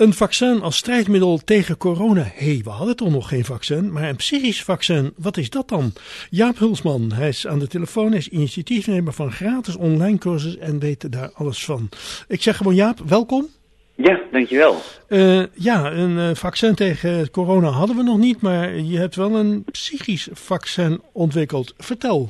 Een 0.00 0.12
vaccin 0.12 0.62
als 0.62 0.76
strijdmiddel 0.76 1.38
tegen 1.44 1.76
corona. 1.76 2.22
Hé, 2.22 2.52
hey, 2.52 2.60
we 2.64 2.70
hadden 2.70 2.96
toch 2.96 3.10
nog 3.10 3.28
geen 3.28 3.44
vaccin, 3.44 3.92
maar 3.92 4.08
een 4.08 4.16
psychisch 4.16 4.62
vaccin, 4.62 5.12
wat 5.16 5.36
is 5.36 5.50
dat 5.50 5.68
dan? 5.68 5.92
Jaap 6.30 6.58
Hulsman, 6.58 7.12
hij 7.12 7.28
is 7.28 7.46
aan 7.46 7.58
de 7.58 7.66
telefoon, 7.66 8.14
is 8.14 8.28
initiatiefnemer 8.28 9.12
van 9.12 9.32
gratis 9.32 9.76
online 9.76 10.18
cursus 10.18 10.58
en 10.58 10.78
weet 10.78 11.12
daar 11.12 11.30
alles 11.34 11.64
van. 11.64 11.88
Ik 12.28 12.42
zeg 12.42 12.56
gewoon 12.56 12.74
Jaap, 12.74 12.98
welkom. 12.98 13.46
Ja, 13.94 14.20
dankjewel. 14.32 14.76
Uh, 15.08 15.42
ja, 15.54 15.92
een 15.92 16.16
uh, 16.16 16.30
vaccin 16.34 16.74
tegen 16.74 17.30
corona 17.30 17.68
hadden 17.68 17.96
we 17.96 18.02
nog 18.02 18.18
niet, 18.18 18.40
maar 18.40 18.74
je 18.74 18.98
hebt 18.98 19.16
wel 19.16 19.34
een 19.34 19.64
psychisch 19.70 20.28
vaccin 20.32 21.00
ontwikkeld. 21.12 21.74
Vertel. 21.78 22.28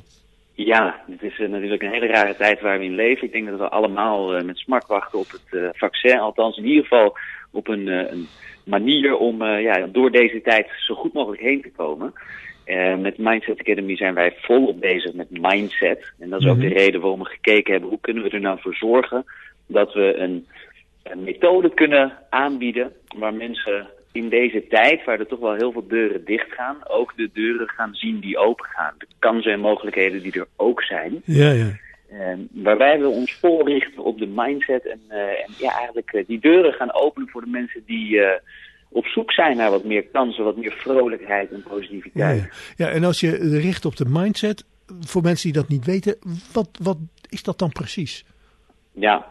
Ja, 0.55 1.03
het 1.11 1.23
is 1.23 1.39
uh, 1.39 1.49
natuurlijk 1.49 1.83
een 1.83 1.91
hele 1.91 2.07
rare 2.07 2.37
tijd 2.37 2.61
waar 2.61 2.79
we 2.79 2.85
in 2.85 2.95
leven. 2.95 3.27
Ik 3.27 3.33
denk 3.33 3.49
dat 3.49 3.59
we 3.59 3.69
allemaal 3.69 4.45
met 4.45 4.59
smak 4.59 4.87
wachten 4.87 5.19
op 5.19 5.31
het 5.31 5.77
vaccin. 5.77 6.19
Althans, 6.19 6.57
in 6.57 6.67
ieder 6.67 6.83
geval 6.83 7.17
op 7.51 7.69
een, 7.69 7.87
een 7.87 8.29
manier 8.65 9.17
om 9.17 9.45
ja, 9.45 9.87
door 9.87 10.11
deze 10.11 10.41
tijd 10.43 10.67
zo 10.79 10.95
goed 10.95 11.13
mogelijk 11.13 11.43
heen 11.43 11.63
te 11.63 11.71
komen. 11.77 12.13
met 12.99 13.19
Mindset 13.19 13.61
Academy 13.61 13.97
zijn 13.97 14.15
wij 14.15 14.35
volop 14.37 14.81
bezig 14.81 15.13
met 15.15 15.31
mindset. 15.31 16.13
En 16.19 16.31
dat 16.31 16.41
is 16.41 16.47
ook 16.47 16.55
mm 16.55 16.61
-hmm. 16.61 16.69
de 16.69 16.75
reden 16.75 17.01
waarom 17.01 17.19
we 17.19 17.25
gekeken 17.25 17.73
hebben 17.73 17.91
hoe 17.91 18.01
kunnen 18.01 18.23
we 18.23 18.31
er 18.31 18.41
nou 18.41 18.59
voor 18.61 18.75
zorgen 18.75 19.25
dat 19.67 19.93
we 19.93 20.15
een 20.17 20.47
een 21.03 21.25
methode 21.25 21.75
kunnen 21.75 22.13
aanbieden 22.31 22.93
waar 23.17 23.35
mensen 23.35 23.89
in 24.13 24.29
deze 24.29 24.67
tijd, 24.69 25.05
waar 25.05 25.19
er 25.19 25.27
toch 25.27 25.39
wel 25.39 25.55
heel 25.55 25.73
veel 25.73 25.87
deuren 25.89 26.25
dicht 26.25 26.53
gaan, 26.53 26.77
ook 26.89 27.13
de 27.17 27.31
deuren 27.33 27.69
gaan 27.69 27.95
zien 27.95 28.21
die 28.21 28.39
open 28.39 28.65
gaan. 28.65 28.95
De 28.99 29.07
kansen 29.19 29.53
en 29.53 29.61
mogelijkheden 29.61 30.23
die 30.23 30.33
er 30.33 30.47
ook 30.57 30.83
zijn. 30.83 31.23
Ja, 31.25 31.51
ja. 31.51 31.71
Waarbij 32.51 33.01
we 33.01 33.09
ons 33.09 33.33
voorrichten 33.33 34.05
op 34.05 34.19
de 34.19 34.27
mindset 34.27 34.87
en, 34.87 35.01
uh, 35.09 35.17
en 35.17 35.53
ja, 35.59 35.73
eigenlijk 35.77 36.13
uh, 36.13 36.27
die 36.27 36.41
deuren 36.41 36.73
gaan 36.73 36.95
openen 36.95 37.29
voor 37.29 37.41
de 37.41 37.51
mensen 37.51 37.83
die 37.87 38.17
uh, 38.17 38.29
op 38.89 39.07
zoek 39.07 39.33
zijn 39.33 39.57
naar 39.57 39.71
wat 39.71 39.85
meer 39.85 40.05
kansen, 40.13 40.45
wat 40.45 40.57
meer 40.57 40.73
vrolijkheid 40.73 41.53
en 41.53 41.63
positiviteit. 41.63 42.43
Ja, 42.77 42.87
ja, 42.87 42.93
en 42.93 43.05
als 43.05 43.21
je 43.21 43.59
richt 43.59 43.85
op 43.85 43.97
de 43.97 44.05
mindset, 44.09 44.65
voor 45.01 45.23
mensen 45.23 45.53
die 45.53 45.61
dat 45.61 45.69
niet 45.71 45.85
weten, 45.85 46.17
wat, 46.53 46.69
wat 46.83 46.97
is 47.29 47.43
dat 47.43 47.59
dan 47.59 47.73
precies? 47.73 48.25
Ja, 48.93 49.27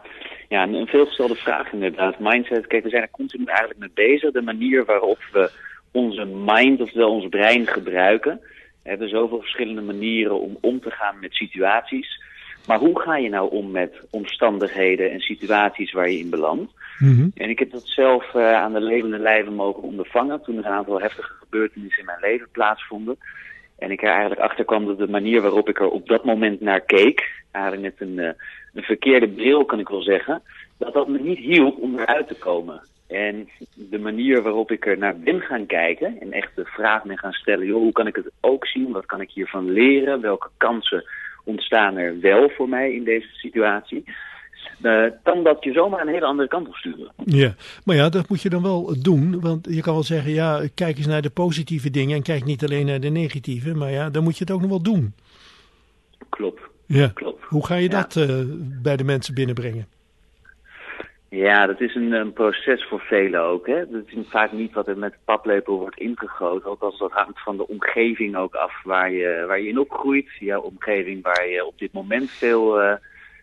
ja, 0.48 0.62
een 0.62 0.86
veelgestelde 0.86 1.34
vraag 1.34 1.72
inderdaad. 1.72 2.18
Mindset, 2.18 2.66
kijk, 2.66 2.82
we 2.82 2.90
zijn 2.90 3.02
er 3.02 3.10
continu 3.10 3.44
eigenlijk 3.44 3.78
mee 3.78 4.08
bezig. 4.08 4.32
De 4.32 4.42
manier 4.42 4.84
waarop 4.84 5.18
we 5.32 5.50
onze 5.92 6.24
mind, 6.24 6.80
oftewel 6.80 7.10
ons 7.10 7.28
brein, 7.28 7.66
gebruiken. 7.66 8.40
We 8.82 8.88
hebben 8.88 9.08
zoveel 9.08 9.40
verschillende 9.40 9.80
manieren 9.80 10.40
om 10.40 10.58
om 10.60 10.80
te 10.80 10.90
gaan 10.90 11.20
met 11.20 11.34
situaties. 11.34 12.22
Maar 12.66 12.78
hoe 12.78 13.00
ga 13.00 13.16
je 13.16 13.28
nou 13.28 13.50
om 13.50 13.70
met 13.70 14.00
omstandigheden 14.10 15.10
en 15.10 15.20
situaties 15.20 15.92
waar 15.92 16.10
je 16.10 16.18
in 16.18 16.30
belandt? 16.30 16.72
Mm 16.98 17.16
-hmm. 17.16 17.32
En 17.34 17.48
ik 17.48 17.58
heb 17.58 17.70
dat 17.70 17.86
zelf 17.86 18.34
uh, 18.34 18.52
aan 18.52 18.72
de 18.72 18.80
levende 18.80 19.18
lijve 19.18 19.50
mogen 19.50 19.82
ondervangen 19.82 20.42
toen 20.42 20.58
er 20.58 20.64
een 20.64 20.72
aantal 20.72 21.00
heftige 21.00 21.32
gebeurtenissen 21.40 22.00
in 22.00 22.06
mijn 22.06 22.20
leven 22.20 22.48
plaatsvonden. 22.52 23.16
En 23.78 23.90
ik 23.90 24.02
er 24.02 24.08
eigenlijk 24.08 24.40
achter 24.40 24.64
kwam 24.64 24.86
dat 24.86 24.98
de 24.98 25.08
manier 25.08 25.42
waarop 25.42 25.68
ik 25.68 25.80
er 25.80 25.88
op 25.88 26.08
dat 26.08 26.24
moment 26.24 26.60
naar 26.60 26.80
keek, 26.80 27.42
eigenlijk 27.50 27.82
met 27.82 28.08
een, 28.08 28.16
uh, 28.18 28.30
een 28.74 28.82
verkeerde 28.82 29.28
bril 29.28 29.64
kan 29.64 29.78
ik 29.78 29.88
wel 29.88 30.02
zeggen, 30.02 30.42
dat 30.78 30.92
dat 30.92 31.08
me 31.08 31.18
niet 31.18 31.38
hielp 31.38 31.78
om 31.78 31.98
eruit 31.98 32.28
te 32.28 32.34
komen. 32.34 32.82
En 33.08 33.48
de 33.74 33.98
manier 33.98 34.42
waarop 34.42 34.70
ik 34.70 34.86
er 34.86 34.98
naar 34.98 35.18
ben 35.18 35.40
gaan 35.40 35.66
kijken 35.66 36.20
en 36.20 36.32
echt 36.32 36.56
de 36.56 36.64
vraag 36.64 37.02
ben 37.02 37.18
gaan 37.18 37.32
stellen, 37.32 37.66
joh, 37.66 37.80
hoe 37.80 37.92
kan 37.92 38.06
ik 38.06 38.16
het 38.16 38.30
ook 38.40 38.66
zien? 38.66 38.92
Wat 38.92 39.06
kan 39.06 39.20
ik 39.20 39.30
hiervan 39.30 39.70
leren? 39.70 40.20
Welke 40.20 40.48
kansen 40.56 41.04
ontstaan 41.44 41.96
er 41.96 42.20
wel 42.20 42.48
voor 42.48 42.68
mij 42.68 42.92
in 42.92 43.04
deze 43.04 43.28
situatie? 43.32 44.04
Uh, 44.82 45.04
kan 45.22 45.44
dat 45.44 45.64
je 45.64 45.72
zomaar 45.72 46.00
een 46.00 46.12
hele 46.12 46.26
andere 46.26 46.48
kant 46.48 46.68
op 46.68 46.74
sturen. 46.74 47.12
Ja, 47.24 47.54
maar 47.84 47.96
ja, 47.96 48.08
dat 48.08 48.28
moet 48.28 48.42
je 48.42 48.48
dan 48.48 48.62
wel 48.62 49.02
doen. 49.02 49.40
Want 49.40 49.66
je 49.70 49.80
kan 49.80 49.94
wel 49.94 50.02
zeggen, 50.02 50.32
ja, 50.32 50.62
kijk 50.74 50.96
eens 50.96 51.06
naar 51.06 51.22
de 51.22 51.30
positieve 51.30 51.90
dingen 51.90 52.16
en 52.16 52.22
kijk 52.22 52.44
niet 52.44 52.64
alleen 52.64 52.86
naar 52.86 53.00
de 53.00 53.08
negatieve. 53.08 53.74
Maar 53.74 53.90
ja, 53.90 54.10
dan 54.10 54.22
moet 54.22 54.38
je 54.38 54.44
het 54.44 54.52
ook 54.52 54.60
nog 54.60 54.70
wel 54.70 54.82
doen. 54.82 55.14
Klopt. 56.28 56.60
Ja. 56.86 57.08
Klopt. 57.14 57.44
Hoe 57.44 57.66
ga 57.66 57.74
je 57.74 57.90
ja. 57.90 58.00
dat 58.00 58.16
uh, 58.16 58.40
bij 58.82 58.96
de 58.96 59.04
mensen 59.04 59.34
binnenbrengen? 59.34 59.86
Ja, 61.30 61.66
dat 61.66 61.80
is 61.80 61.94
een, 61.94 62.12
een, 62.12 62.32
proces 62.32 62.84
voor 62.84 63.00
velen 63.00 63.40
ook. 63.40 63.66
Hè? 63.66 63.90
Dat 63.90 64.02
is 64.06 64.28
vaak 64.28 64.52
niet 64.52 64.72
wat 64.72 64.88
er 64.88 64.98
met 64.98 65.14
paplepel 65.24 65.78
wordt 65.78 65.98
ingegoten. 65.98 66.70
Althans, 66.70 66.98
dat 66.98 67.12
hangt 67.12 67.42
van 67.42 67.56
de 67.56 67.68
omgeving 67.68 68.36
ook 68.36 68.54
af 68.54 68.82
waar 68.82 69.12
je, 69.12 69.44
waar 69.46 69.60
je 69.60 69.68
in 69.68 69.78
opgroeit. 69.78 70.28
Jouw 70.38 70.60
omgeving 70.60 71.22
waar 71.22 71.48
je 71.48 71.66
op 71.66 71.78
dit 71.78 71.92
moment 71.92 72.30
veel 72.30 72.82
uh, 72.82 72.92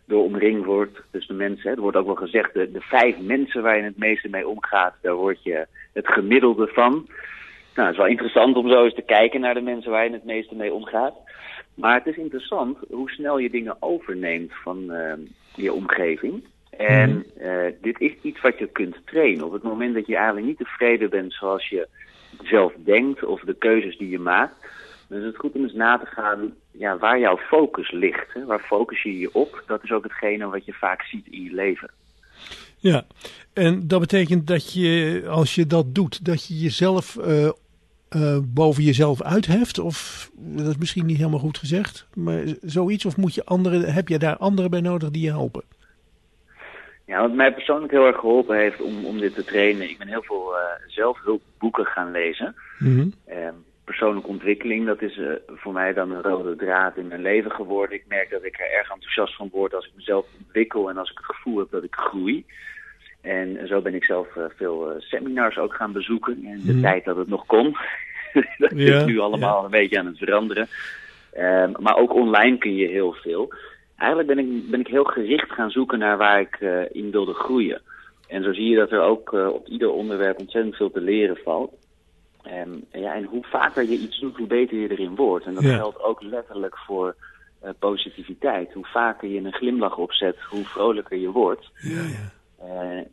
door 0.06 0.24
omringd 0.24 0.66
wordt. 0.66 1.02
Dus 1.12 1.28
de 1.28 1.34
mensen, 1.34 1.70
hè? 1.70 1.76
er 1.76 1.82
wordt 1.82 1.98
ook 1.98 2.06
wel 2.06 2.16
gezegd, 2.16 2.54
de, 2.54 2.72
de 2.72 2.82
vijf 2.82 3.20
mensen 3.20 3.62
waar 3.62 3.78
je 3.78 3.84
het 3.84 3.98
meeste 3.98 4.30
mee 4.30 4.48
omgaat, 4.48 4.96
daar 5.02 5.16
word 5.16 5.44
je 5.44 5.68
het 5.94 6.08
gemiddelde 6.08 6.68
van. 6.68 6.92
Nou, 7.76 7.88
het 7.88 7.92
is 7.92 7.98
wel 7.98 8.12
interessant 8.12 8.56
om 8.56 8.70
zo 8.70 8.84
eens 8.84 8.96
te 8.96 9.02
kijken 9.02 9.42
naar 9.42 9.54
de 9.54 9.62
mensen 9.62 9.92
waar 9.92 10.04
je 10.04 10.12
het 10.12 10.26
meeste 10.26 10.56
mee 10.56 10.74
omgaat. 10.74 11.16
Maar 11.74 11.94
het 11.94 12.08
is 12.08 12.18
interessant 12.18 12.78
hoe 12.90 13.10
snel 13.10 13.38
je 13.38 13.50
dingen 13.50 13.78
overneemt 13.80 14.52
van 14.64 14.84
uh, 14.88 15.14
je 15.56 15.74
omgeving. 15.74 16.44
En 16.78 17.26
uh, 17.42 17.66
dit 17.82 18.00
is 18.00 18.14
iets 18.22 18.42
wat 18.42 18.58
je 18.58 18.68
kunt 18.68 18.96
trainen. 19.06 19.46
Op 19.46 19.52
het 19.52 19.64
moment 19.64 19.94
dat 19.94 20.08
je 20.08 20.16
eigenlijk 20.16 20.46
niet 20.46 20.58
tevreden 20.58 21.10
bent 21.10 21.34
zoals 21.34 21.70
je 21.70 21.88
zelf 22.44 22.74
denkt 22.76 23.24
of 23.24 23.42
de 23.42 23.56
keuzes 23.56 23.98
die 23.98 24.10
je 24.10 24.20
maakt, 24.20 24.56
dan 25.08 25.20
is 25.20 25.26
het 25.26 25.38
goed 25.38 25.54
om 25.54 25.62
eens 25.62 25.74
na 25.74 25.98
te 25.98 26.06
gaan 26.06 26.54
ja, 26.72 26.98
waar 26.98 27.20
jouw 27.20 27.38
focus 27.38 27.92
ligt. 27.92 28.34
Hè? 28.34 28.46
Waar 28.46 28.60
focus 28.60 29.04
je 29.04 29.18
je 29.18 29.34
op? 29.34 29.64
Dat 29.68 29.84
is 29.84 29.92
ook 29.92 30.04
hetgene 30.04 30.50
wat 30.50 30.66
je 30.66 30.74
vaak 30.74 31.02
ziet 31.02 31.28
in 31.30 31.44
je 31.44 31.54
leven. 31.54 31.92
Ja, 32.78 33.06
en 33.54 33.88
dat 33.88 34.00
betekent 34.00 34.48
dat 34.48 34.74
je, 34.74 35.24
als 35.30 35.56
je 35.56 35.68
dat 35.68 35.96
doet, 35.96 36.26
dat 36.26 36.48
je 36.48 36.58
jezelf 36.58 37.16
uh, 37.16 37.50
uh, 38.16 38.38
boven 38.44 38.84
jezelf 38.84 39.22
uitheft? 39.22 39.80
Of 39.80 40.30
dat 40.34 40.68
is 40.68 40.78
misschien 40.78 41.06
niet 41.06 41.18
helemaal 41.18 41.40
goed 41.40 41.58
gezegd, 41.58 42.08
maar 42.14 42.44
zoiets? 42.62 43.06
Of 43.06 43.18
moet 43.18 43.36
je 43.36 43.46
anderen, 43.46 43.94
heb 43.94 44.08
je 44.08 44.20
daar 44.20 44.38
anderen 44.38 44.72
bij 44.72 44.82
nodig 44.82 45.10
die 45.10 45.24
je 45.24 45.30
helpen? 45.30 45.64
Ja, 47.08 47.22
wat 47.22 47.34
mij 47.34 47.54
persoonlijk 47.54 47.92
heel 47.92 48.06
erg 48.06 48.20
geholpen 48.20 48.58
heeft 48.58 48.82
om, 48.82 49.06
om 49.06 49.20
dit 49.20 49.34
te 49.34 49.44
trainen. 49.44 49.90
Ik 49.90 49.98
ben 49.98 50.08
heel 50.08 50.24
veel 50.24 50.54
uh, 50.54 50.60
zelfhulpboeken 50.88 51.86
gaan 51.86 52.12
lezen. 52.12 52.56
Mm 52.80 52.96
-hmm. 52.96 53.14
uh, 53.30 53.50
persoonlijke 53.84 54.30
ontwikkeling, 54.30 54.86
dat 54.86 55.02
is 55.02 55.18
uh, 55.18 55.32
voor 55.48 55.74
mij 55.74 55.94
dan 55.94 56.12
een 56.12 56.22
rode 56.22 56.56
draad 56.56 56.98
in 56.98 57.08
mijn 57.08 57.22
leven 57.22 57.52
geworden. 57.52 57.96
Ik 57.96 58.04
merk 58.08 58.30
dat 58.30 58.44
ik 58.44 58.60
er 58.60 58.72
erg 58.72 58.92
enthousiast 58.92 59.36
van 59.36 59.50
word 59.52 59.74
als 59.74 59.86
ik 59.86 59.92
mezelf 59.96 60.26
ontwikkel 60.40 60.90
en 60.90 60.98
als 60.98 61.12
ik 61.12 61.18
het 61.18 61.26
gevoel 61.26 61.58
heb 61.58 61.72
dat 61.72 61.84
ik 61.84 61.96
groei. 61.96 62.46
En 63.22 63.68
zo 63.68 63.82
ben 63.82 63.96
ik 63.96 64.04
zelf 64.04 64.28
veel 64.58 64.94
seminars 64.98 65.58
ook 65.58 65.74
gaan 65.74 65.92
bezoeken 65.92 66.44
in 66.44 66.62
de 66.66 66.74
mm. 66.74 66.82
tijd 66.82 67.06
dat 67.06 67.18
het 67.18 67.28
nog 67.28 67.46
kon. 67.46 67.78
dat 68.58 68.72
ja, 68.76 68.98
is 68.98 69.06
nu 69.06 69.20
allemaal 69.20 69.58
ja. 69.58 69.66
een 69.66 69.72
beetje 69.72 70.00
aan 70.00 70.06
het 70.06 70.18
veranderen. 70.18 70.68
Maar 71.80 71.98
ook 71.98 72.14
online 72.14 72.58
kun 72.58 72.76
je 72.76 72.88
heel 72.88 73.14
veel. 73.14 73.54
Eigenlijk 73.98 74.28
ben 74.36 74.40
ik, 74.40 74.70
ben 74.70 74.80
ik 74.80 74.88
heel 74.88 75.04
gericht 75.04 75.52
gaan 75.52 75.70
zoeken 75.70 76.00
naar 76.00 76.18
waar 76.18 76.40
ik 76.40 76.60
uh, 76.60 76.82
in 76.92 77.12
wilde 77.12 77.34
groeien. 77.34 77.82
En 78.28 78.44
zo 78.44 78.54
zie 78.54 78.70
je 78.70 78.76
dat 78.76 78.92
er 78.92 79.02
ook 79.02 79.34
uh, 79.34 79.48
op 79.48 79.68
ieder 79.68 79.92
onderwerp 79.92 80.40
ontzettend 80.40 80.76
veel 80.76 80.92
te 80.92 81.02
leren 81.02 81.38
valt. 81.44 81.74
En, 82.44 82.86
ja, 82.92 83.14
en 83.14 83.24
hoe 83.24 83.44
vaker 83.44 83.84
je 83.84 83.98
iets 83.98 84.20
doet, 84.20 84.38
hoe 84.38 84.48
beter 84.48 84.78
je 84.78 84.92
erin 84.92 85.16
wordt. 85.16 85.46
En 85.46 85.54
dat 85.54 85.64
ja. 85.64 85.76
geldt 85.76 86.04
ook 86.04 86.22
letterlijk 86.22 86.78
voor 86.78 87.16
uh, 87.64 87.70
positiviteit. 87.80 88.74
Hoe 88.74 88.86
vaker 88.86 89.30
je 89.30 89.40
een 89.40 89.54
glimlach 89.54 89.98
opzet, 89.98 90.40
hoe 90.50 90.66
vrolijker 90.66 91.18
je 91.18 91.32
wordt. 91.32 91.70
Ja, 91.76 92.02
ja. 92.02 92.36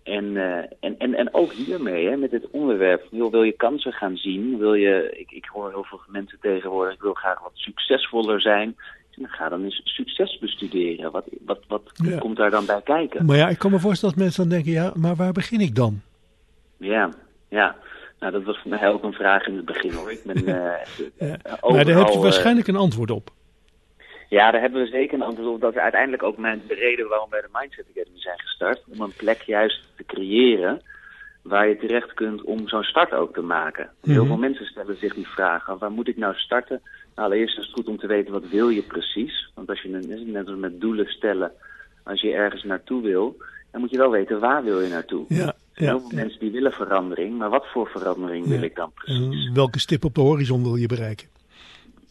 En, 0.02 0.36
en, 0.80 0.98
en, 0.98 1.14
en 1.14 1.34
ook 1.34 1.52
hiermee, 1.52 2.08
hè, 2.08 2.16
met 2.16 2.30
dit 2.30 2.50
onderwerp. 2.50 3.06
Wil, 3.10 3.30
wil 3.30 3.42
je 3.42 3.52
kansen 3.52 3.92
gaan 3.92 4.16
zien? 4.16 4.58
Wil 4.58 4.74
je, 4.74 5.10
ik, 5.16 5.30
ik 5.30 5.44
hoor 5.44 5.70
heel 5.70 5.84
veel 5.84 6.00
mensen 6.06 6.38
tegenwoordig, 6.40 6.94
ik 6.94 7.00
wil 7.00 7.14
graag 7.14 7.42
wat 7.42 7.52
succesvoller 7.54 8.40
zijn. 8.40 8.76
Dan 9.16 9.28
ga 9.28 9.48
dan 9.48 9.64
eens 9.64 9.80
succes 9.84 10.38
bestuderen. 10.38 11.10
Wat, 11.10 11.25
wat, 11.44 11.60
wat 11.69 11.82
ja. 11.94 12.19
komt 12.19 12.36
daar 12.36 12.50
dan 12.50 12.66
bij 12.66 12.82
kijken? 12.84 13.26
Maar 13.26 13.36
ja, 13.36 13.48
ik 13.48 13.58
kan 13.58 13.70
me 13.70 13.78
voorstellen 13.78 14.14
dat 14.14 14.25
mensen 14.25 14.42
dan 14.42 14.52
denken, 14.52 14.72
ja, 14.72 14.92
maar 14.94 15.14
waar 15.14 15.32
begin 15.32 15.60
ik 15.60 15.75
dan? 15.75 16.00
Ja, 16.76 17.10
ja. 17.48 17.76
Nou, 18.19 18.32
dat 18.32 18.43
was 18.43 18.58
voor 18.58 18.70
mij 18.70 18.88
ook 18.88 19.02
een 19.02 19.12
vraag 19.12 19.46
in 19.46 19.56
het 19.56 19.64
begin 19.64 19.93
hoor. 19.93 20.11
Ik 20.11 20.20
ben, 20.25 20.38
uh, 20.38 20.44
ja. 21.28 21.37
Maar 21.61 21.84
daar 21.84 21.96
heb 21.99 22.08
je 22.08 22.19
waarschijnlijk 22.19 22.66
een 22.66 22.76
antwoord 22.76 23.11
op. 23.11 23.31
Ja, 24.28 24.50
daar 24.50 24.61
hebben 24.61 24.82
we 24.82 24.88
zeker 24.88 25.14
een 25.14 25.26
antwoord 25.26 25.55
op. 25.55 25.61
Dat 25.61 25.75
is 25.75 25.81
uiteindelijk 25.81 26.22
ook 26.22 26.37
mijn, 26.37 26.62
de 26.69 26.75
reden 26.75 27.08
waarom 27.08 27.31
wij 27.31 27.40
de 27.40 27.49
Mindset 27.52 27.87
Academy 27.90 28.19
zijn 28.19 28.40
gestart. 28.40 28.82
Om 28.93 29.00
een 29.00 29.12
plek 29.16 29.43
juist 29.43 29.82
te 29.96 30.05
creëren 30.05 30.82
waar 31.44 31.69
je 31.69 31.76
terecht 31.76 32.14
kunt 32.14 32.43
om 32.43 32.69
zo'n 32.69 32.82
start 32.82 33.12
ook 33.12 33.35
te 33.35 33.43
maken. 33.43 33.85
Mm 33.85 33.91
-hmm. 34.00 34.12
Heel 34.12 34.26
veel 34.26 34.37
mensen 34.37 34.67
stellen 34.67 34.96
zich 34.96 35.14
die 35.14 35.29
vraag, 35.29 35.67
waar 35.79 35.91
moet 35.91 36.08
ik 36.08 36.17
nou 36.17 36.35
starten? 36.35 36.81
Nou, 37.14 37.29
allereerst 37.29 37.58
is 37.58 37.64
het 37.64 37.75
goed 37.75 37.88
om 37.88 37.99
te 37.99 38.06
weten, 38.06 38.32
wat 38.32 38.49
wil 38.49 38.69
je 38.69 38.82
precies? 38.82 39.50
Want 39.55 39.69
als 39.69 39.82
je, 39.82 39.88
net 40.26 40.46
als 40.46 40.56
met 40.58 40.81
doelen 40.81 41.06
stellen, 41.06 41.52
als 42.02 42.20
je 42.20 42.32
ergens 42.32 42.62
naartoe 42.62 43.02
wil, 43.02 43.37
dan 43.70 43.81
moet 43.81 43.91
je 43.91 43.96
wel 43.99 44.11
weten, 44.11 44.41
waar 44.41 44.64
wil 44.64 44.81
je 44.81 44.88
naartoe? 44.88 45.25
Ja. 45.29 45.55
Ja, 45.76 45.87
Heel 45.87 46.00
veel 46.00 46.08
ja. 46.11 46.17
mensen 46.17 46.41
die 46.41 46.50
willen 46.50 46.73
verandering, 46.73 47.38
maar 47.38 47.50
wat 47.50 47.67
voor 47.73 47.87
verandering 47.87 48.47
wil 48.47 48.62
ik 48.62 48.76
dan 48.76 48.93
precies? 48.94 49.47
En 49.47 49.55
welke 49.55 49.79
stip 49.79 50.05
op 50.05 50.14
de 50.14 50.20
horizon 50.20 50.62
wil 50.62 50.76
je 50.76 50.87
bereiken? 50.87 51.29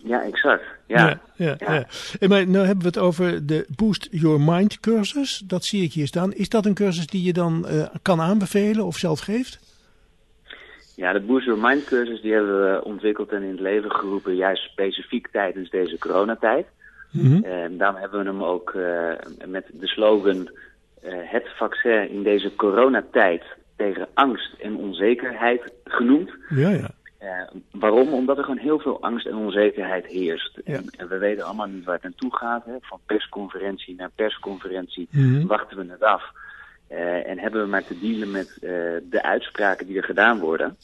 Ja, 0.04 0.24
exact. 0.24 0.64
Ja. 0.86 1.08
Ja, 1.08 1.20
ja, 1.36 1.56
ja. 1.60 1.86
En 2.20 2.30
maar 2.30 2.48
nou 2.48 2.66
hebben 2.66 2.84
we 2.84 2.88
het 2.88 2.98
over 2.98 3.46
de 3.46 3.66
Boost 3.76 4.08
Your 4.12 4.42
Mind 4.42 4.80
cursus. 4.80 5.38
Dat 5.38 5.64
zie 5.64 5.84
ik 5.84 5.94
hier 5.94 6.08
staan. 6.08 6.34
Is 6.34 6.50
dat 6.50 6.66
een 6.66 6.74
cursus 6.74 7.08
die 7.08 7.24
je 7.24 7.34
dan 7.34 7.68
eh, 7.68 7.86
kan 8.02 8.22
aanbevelen 8.22 8.86
of 8.86 8.98
zelf 8.98 9.20
geeft? 9.20 9.60
Ja, 10.96 11.14
de 11.14 11.20
Boost 11.20 11.46
Your 11.46 11.62
Mind 11.62 11.84
cursus 11.84 12.22
die 12.22 12.34
hebben 12.34 12.72
we 12.72 12.84
ontwikkeld 12.84 13.32
en 13.32 13.42
in 13.44 13.50
het 13.50 13.60
leven 13.60 13.92
geroepen, 13.92 14.36
juist 14.36 14.64
specifiek 14.64 15.28
tijdens 15.28 15.70
deze 15.70 15.98
coronatijd. 15.98 16.66
Mhm. 17.12 17.44
En 17.44 17.78
daarom 17.78 18.00
hebben 18.00 18.20
we 18.20 18.26
hem 18.26 18.44
ook 18.44 18.74
eh, 18.74 19.48
met 19.48 19.66
de 19.74 19.88
slogan 19.88 20.50
eh, 21.02 21.14
het 21.24 21.48
vaccin 21.58 22.10
in 22.10 22.24
deze 22.24 22.56
coronatijd 22.56 23.44
tegen 23.76 24.08
angst 24.14 24.54
en 24.62 24.76
onzekerheid 24.76 25.62
genoemd. 25.84 26.32
Ja, 26.50 26.70
ja. 26.70 26.90
Eh, 27.24 27.42
waarom? 27.72 28.14
Omdat 28.14 28.38
er 28.38 28.44
gewoon 28.44 28.60
heel 28.60 28.80
veel 28.80 29.02
angst 29.02 29.26
en 29.26 29.36
onzekerheid 29.36 30.06
heerst. 30.06 30.60
Ja. 30.66 30.74
En, 30.74 30.86
en 30.98 31.08
we 31.08 31.18
weten 31.18 31.46
allemaal 31.46 31.68
niet 31.68 31.84
waar 31.84 31.94
het 31.94 32.04
naartoe 32.04 32.36
gaat. 32.36 32.66
Hè? 32.66 32.74
Van 32.82 33.00
persconferentie 33.06 33.96
naar 33.96 34.10
persconferentie 34.16 35.08
Mhm. 35.12 35.46
wachten 35.48 35.78
we 35.78 35.92
het 35.92 36.04
af. 36.04 36.24
Eh, 36.88 37.28
en 37.30 37.40
hebben 37.40 37.62
we 37.62 37.68
maar 37.68 37.84
te 37.86 38.00
dealen 38.00 38.32
met 38.32 38.58
eh, 38.62 38.70
de 39.10 39.20
uitspraken 39.24 39.86
die 39.88 39.98
er 39.98 40.04
gedaan 40.04 40.40
worden. 40.40 40.78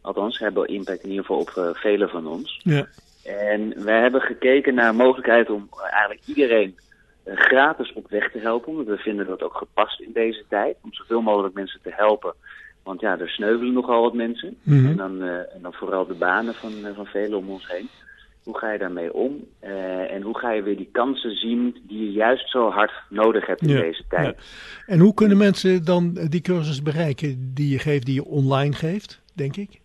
Althans, 0.00 0.38
hebben 0.38 0.66
impact 0.66 1.02
in 1.02 1.08
ieder 1.10 1.24
geval 1.24 1.40
op 1.40 1.76
velen 1.76 2.08
van 2.08 2.26
ons. 2.26 2.60
ja. 2.62 2.86
En 3.24 3.84
wij 3.84 4.00
hebben 4.00 4.20
gekeken 4.20 4.74
naar 4.74 4.94
mogelijkheid 4.94 5.50
om 5.50 5.68
eigenlijk 5.90 6.26
iedereen 6.26 6.76
gratis 7.24 7.92
op 7.92 8.10
weg 8.10 8.30
te 8.30 8.38
helpen. 8.38 8.68
Omdat 8.68 8.86
we 8.86 8.96
vinden 8.96 9.26
dat 9.26 9.42
ook 9.42 9.56
gepast 9.56 10.00
in 10.00 10.10
deze 10.12 10.44
tijd. 10.48 10.76
Om 10.82 10.92
zoveel 10.92 11.20
mogelijk 11.22 11.54
mensen 11.54 11.80
te 11.82 11.92
helpen. 11.92 12.34
Want 12.82 13.00
ja, 13.00 13.18
er 13.18 13.28
sneuvelen 13.28 13.72
nogal 13.72 14.02
wat 14.02 14.14
mensen. 14.14 14.56
Mhm. 14.62 14.86
En, 14.86 14.96
dan, 14.96 15.22
eh, 15.22 15.54
en 15.54 15.62
dan 15.62 15.72
vooral 15.72 16.06
de 16.06 16.14
banen 16.14 16.54
van, 16.54 16.72
eh, 16.84 16.94
van 16.94 17.06
velen 17.06 17.38
om 17.38 17.50
ons 17.50 17.68
heen. 17.68 17.88
Hoe 18.42 18.58
ga 18.58 18.72
je 18.72 18.78
daarmee 18.78 19.12
om? 19.12 19.44
Eh, 19.58 20.12
en 20.12 20.22
hoe 20.22 20.38
ga 20.38 20.52
je 20.52 20.62
weer 20.62 20.76
die 20.76 20.88
kansen 20.92 21.36
zien 21.36 21.76
die 21.86 22.04
je 22.04 22.12
juist 22.12 22.50
zo 22.50 22.70
hard 22.70 22.92
nodig 23.08 23.46
hebt 23.46 23.62
in 23.62 23.68
Ja, 23.68 23.80
deze 23.80 24.04
tijd? 24.08 24.36
En 24.86 24.98
hoe 24.98 25.14
kunnen 25.14 25.36
mensen 25.36 25.84
dan 25.84 26.18
die 26.30 26.40
cursus 26.40 26.82
bereiken 26.82 27.50
die 27.54 27.70
je 27.70 27.78
geeft, 27.78 28.06
die 28.06 28.14
je 28.14 28.24
online 28.24 28.72
geeft, 28.72 29.22
denk 29.34 29.56
ik? 29.56 29.80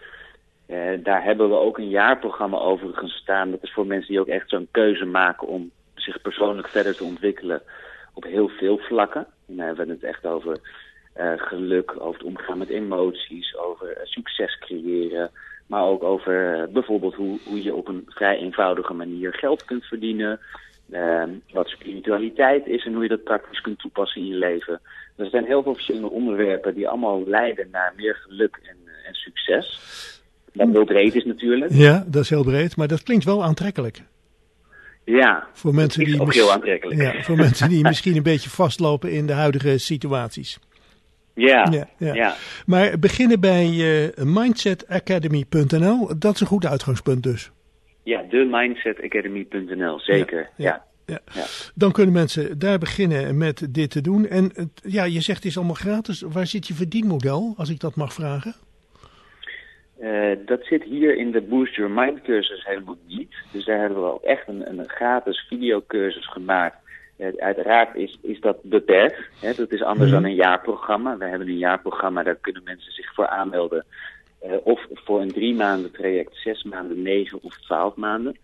Eh, 0.65 0.77
daar 1.03 1.23
hebben 1.23 1.49
we 1.49 1.55
ook 1.55 1.77
een 1.77 1.89
jaarprogramma 1.89 2.57
overigens 2.57 3.13
staan. 3.13 3.51
Dat 3.51 3.63
is 3.63 3.73
voor 3.73 3.85
mensen 3.85 4.11
die 4.11 4.19
ook 4.19 4.27
echt 4.27 4.49
zo'n 4.49 4.67
keuze 4.71 5.05
maken 5.05 5.47
om 5.47 5.71
zich 5.95 6.21
persoonlijk 6.21 6.67
verder 6.67 6.95
te 6.95 7.03
ontwikkelen 7.03 7.61
op 8.13 8.23
heel 8.23 8.47
veel 8.47 8.77
vlakken. 8.77 9.25
En 9.47 9.55
dan 9.55 9.65
hebben 9.65 9.85
we 9.87 9.91
het 9.93 10.03
echt 10.03 10.25
over 10.25 10.57
eh, 11.13 11.31
geluk, 11.35 11.91
over 11.99 12.13
het 12.13 12.23
omgaan 12.23 12.57
met 12.57 12.69
emoties, 12.69 13.57
over 13.57 13.97
succes 14.03 14.57
creëren. 14.59 15.31
Maar 15.67 15.83
ook 15.83 16.03
over 16.03 16.67
bijvoorbeeld 16.71 17.15
hoe, 17.15 17.39
hoe 17.45 17.63
je 17.63 17.75
op 17.75 17.87
een 17.87 18.05
vrij 18.07 18.37
eenvoudige 18.37 18.93
manier 18.93 19.33
geld 19.33 19.65
kunt 19.65 19.85
verdienen. 19.85 20.39
Eh, 20.91 21.23
wat 21.51 21.67
spiritualiteit 21.67 22.67
is 22.67 22.85
en 22.85 22.93
hoe 22.93 23.03
je 23.03 23.09
dat 23.09 23.23
praktisch 23.23 23.61
kunt 23.61 23.79
toepassen 23.79 24.21
in 24.21 24.27
je 24.27 24.35
leven. 24.35 24.81
Er 25.15 25.29
zijn 25.29 25.45
heel 25.45 25.63
veel 25.63 25.73
verschillende 25.73 26.09
onderwerpen 26.09 26.73
die 26.73 26.87
allemaal 26.87 27.23
leiden 27.27 27.67
naar 27.71 27.93
meer 27.95 28.15
geluk 28.15 28.59
en, 28.63 28.77
eh, 28.85 29.07
en 29.07 29.13
succes. 29.13 29.79
Dat 30.53 30.69
heel 30.71 30.85
breed 30.85 31.15
is 31.15 31.25
natuurlijk. 31.25 31.71
Ja, 31.73 32.03
dat 32.07 32.23
is 32.23 32.29
heel 32.29 32.43
breed, 32.43 32.75
maar 32.75 32.87
dat 32.87 33.03
klinkt 33.03 33.25
wel 33.25 33.43
aantrekkelijk. 33.43 34.01
Ja, 35.05 35.47
Voor 35.53 35.73
mensen 35.73 36.03
die, 36.03 36.21
ook 36.21 36.33
heel 36.33 36.51
aantrekkelijk. 36.51 37.01
ja, 37.01 37.21
voor 37.21 37.35
mensen 37.35 37.69
die 37.69 37.83
misschien 37.83 38.15
een 38.15 38.23
beetje 38.23 38.49
vastlopen 38.49 39.11
in 39.11 39.27
de 39.27 39.33
huidige 39.33 39.77
situaties. 39.77 40.59
Ja, 41.33 41.67
Ja, 41.71 41.87
ja. 41.97 42.13
ja. 42.13 42.35
Maar 42.65 42.99
beginnen 42.99 43.39
bij 43.39 43.65
eh, 43.65 44.23
mindsetacademy.nl, 44.23 46.19
dat 46.19 46.33
is 46.33 46.41
een 46.41 46.47
goed 46.47 46.65
uitgangspunt 46.65 47.23
dus. 47.23 47.51
Ja, 48.03 48.23
themindsetacademy.nl, 48.29 49.99
zeker. 49.99 50.49
Ja, 50.55 50.85
ja. 51.05 51.19
ja. 51.33 51.43
Dan 51.75 51.91
kunnen 51.91 52.13
mensen 52.13 52.59
daar 52.59 52.77
beginnen 52.77 53.37
met 53.37 53.67
dit 53.73 53.91
te 53.91 54.01
doen. 54.01 54.27
En 54.27 54.51
ja, 54.83 55.03
je 55.03 55.21
zegt 55.21 55.37
het 55.37 55.47
is 55.51 55.57
allemaal 55.57 55.75
gratis. 55.75 56.21
Waar 56.21 56.47
zit 56.47 56.67
je 56.67 56.73
verdienmodel, 56.73 57.53
als 57.57 57.69
ik 57.69 57.79
dat 57.79 57.95
mag 57.95 58.13
vragen? 58.13 58.53
Eh, 59.99 60.31
dat 60.45 60.63
zit 60.63 60.83
hier 60.83 61.15
in 61.17 61.31
de 61.31 61.41
Boost 61.41 61.75
Your 61.75 61.91
Mind 61.91 62.21
cursus 62.21 62.65
helemaal 62.65 62.97
niet. 63.07 63.33
Dus 63.51 63.65
daar 63.65 63.79
hebben 63.79 64.01
we 64.03 64.11
ook 64.13 64.23
echt 64.23 64.47
een, 64.47 64.69
een 64.69 64.89
gratis 64.89 65.45
videocursus 65.49 66.27
gemaakt. 66.31 66.75
Eh, 67.17 67.27
uiteraard 67.37 67.95
is, 67.95 68.17
is 68.21 68.39
dat 68.39 68.63
beperkt. 68.63 69.19
Hè? 69.41 69.53
Dat 69.53 69.71
is 69.71 69.83
anders 69.83 70.11
Mhm. 70.11 70.21
dan 70.21 70.29
een 70.29 70.35
jaarprogramma. 70.35 71.17
We 71.17 71.25
hebben 71.25 71.47
een 71.47 71.57
jaarprogramma, 71.57 72.23
daar 72.23 72.35
kunnen 72.35 72.63
mensen 72.63 72.91
zich 72.91 73.13
voor 73.13 73.27
aanmelden. 73.27 73.85
Eh, 74.41 74.53
of 74.63 74.87
voor 74.89 75.21
een 75.21 75.31
drie 75.31 75.55
maanden 75.55 75.91
traject, 75.91 76.35
zes 76.35 76.63
maanden, 76.63 77.01
negen 77.01 77.39
of 77.41 77.57
twaalf 77.57 77.95
maanden. 77.95 78.37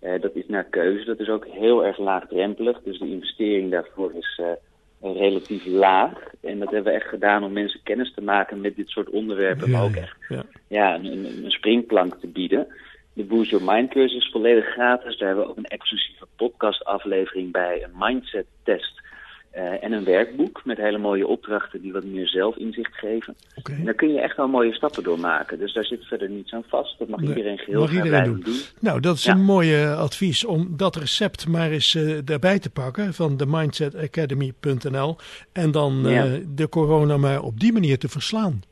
Eh, 0.00 0.20
dat 0.20 0.34
is 0.34 0.46
naar 0.46 0.64
keuze. 0.64 1.04
Dat 1.04 1.20
is 1.20 1.28
ook 1.28 1.46
heel 1.46 1.84
erg 1.84 1.98
laagdrempelig. 1.98 2.80
Dus 2.84 2.98
de 2.98 3.10
investering 3.10 3.70
daarvoor 3.70 4.12
is 4.14 4.40
eh, 4.42 5.14
relatief 5.14 5.66
laag. 5.66 6.30
En 6.40 6.58
dat 6.58 6.70
hebben 6.70 6.92
we 6.92 6.98
echt 6.98 7.08
gedaan 7.08 7.44
om 7.44 7.52
mensen 7.52 7.80
kennis 7.82 8.14
te 8.14 8.22
maken 8.22 8.60
met 8.60 8.76
dit 8.76 8.88
soort 8.88 9.10
onderwerpen. 9.10 9.70
maar 9.70 9.84
ook 9.84 9.96
echt 9.96 10.16
ja. 10.28 10.44
ja, 10.68 10.94
een, 10.94 11.04
een, 11.04 11.44
een 11.44 11.50
springplank 11.50 12.14
te 12.14 12.26
bieden. 12.26 12.66
De 13.12 13.24
Boost 13.24 13.50
Your 13.50 13.64
Mind 13.64 13.90
cursus 13.90 14.24
is 14.24 14.30
volledig 14.30 14.64
gratis. 14.64 15.18
Daar 15.18 15.28
hebben 15.28 15.44
we 15.44 15.50
ook 15.50 15.56
een 15.56 15.64
exclusieve 15.64 16.26
podcastaflevering 16.36 17.52
bij, 17.52 17.82
een 17.82 17.98
mindset 17.98 18.46
test 18.62 19.01
eh, 19.52 19.84
en 19.84 19.92
een 19.92 20.04
werkboek 20.04 20.60
met 20.64 20.76
hele 20.76 20.98
mooie 20.98 21.26
opdrachten 21.26 21.80
die 21.82 21.92
wat 21.92 22.04
meer 22.04 22.28
zelfinzicht 22.28 22.94
geven. 22.94 23.34
En 23.64 23.84
daar 23.84 23.94
kun 23.94 24.12
je 24.12 24.20
echt 24.20 24.36
wel 24.36 24.48
mooie 24.48 24.72
stappen 24.74 25.02
door 25.02 25.20
maken. 25.20 25.58
Dus 25.58 25.72
daar 25.74 25.84
zit 25.84 26.04
verder 26.04 26.28
niets 26.30 26.52
aan 26.52 26.64
vast. 26.68 26.98
Dat 26.98 27.08
mag 27.08 27.20
Nee, 27.20 27.28
iedereen 27.28 27.58
geheel 27.58 27.80
mag 27.80 27.92
iedereen 27.92 28.24
doen. 28.24 28.40
doen. 28.40 28.54
Nou, 28.80 29.00
dat 29.00 29.16
is 29.16 29.24
Ja. 29.24 29.32
een 29.32 29.44
mooie 29.44 29.86
advies 29.94 30.44
om 30.44 30.76
dat 30.76 30.96
recept 30.96 31.48
maar 31.48 31.70
eens 31.70 31.94
eh, 31.94 32.18
daarbij 32.24 32.58
te 32.58 32.70
pakken 32.70 33.14
van 33.14 33.36
de 33.36 33.46
mindsetacademy.nl 33.46 35.16
en 35.52 35.70
dan 35.70 36.06
eh, 36.06 36.12
Ja. 36.14 36.38
de 36.54 36.68
corona 36.68 37.16
maar 37.16 37.42
op 37.42 37.60
die 37.60 37.72
manier 37.72 37.98
te 37.98 38.08
verslaan. 38.08 38.62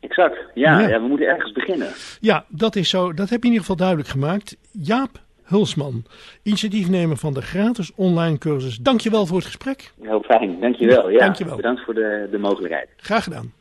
Exact. 0.00 0.36
Ja, 0.54 0.80
Ja. 0.80 0.88
ja. 0.88 1.00
we 1.00 1.08
moeten 1.08 1.26
ergens 1.26 1.52
beginnen. 1.52 1.88
Ja, 2.20 2.44
dat 2.48 2.76
is 2.76 2.88
zo. 2.88 3.12
Dat 3.12 3.28
heb 3.30 3.38
je 3.42 3.48
in 3.48 3.52
ieder 3.54 3.60
geval 3.60 3.76
duidelijk 3.76 4.08
gemaakt. 4.08 4.56
Jaap 4.72 5.24
Hulsman, 5.46 6.04
initiatiefnemer 6.42 7.16
van 7.16 7.34
de 7.34 7.42
gratis 7.42 7.92
online 7.94 8.38
cursus. 8.38 8.76
Dankjewel 8.76 9.26
voor 9.26 9.36
het 9.36 9.46
gesprek. 9.46 9.92
Heel 10.00 10.22
fijn. 10.22 10.60
Dankjewel. 10.60 11.10
Ja, 11.10 11.18
Dankjewel. 11.18 11.56
Bedankt 11.56 11.84
voor 11.84 11.94
de, 11.94 12.28
de 12.30 12.38
mogelijkheid. 12.38 12.88
Graag 12.96 13.24
gedaan. 13.24 13.52